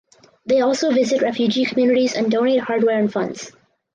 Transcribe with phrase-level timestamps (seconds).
[0.47, 3.51] They also visit refugee communities and donate hardware and funds.